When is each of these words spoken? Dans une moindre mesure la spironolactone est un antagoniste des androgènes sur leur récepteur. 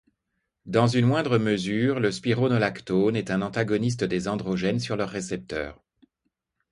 Dans 0.65 0.87
une 0.87 1.05
moindre 1.05 1.37
mesure 1.37 1.99
la 1.99 2.11
spironolactone 2.11 3.15
est 3.15 3.29
un 3.29 3.43
antagoniste 3.43 4.03
des 4.03 4.27
androgènes 4.27 4.79
sur 4.79 4.95
leur 4.95 5.09
récepteur. 5.11 5.79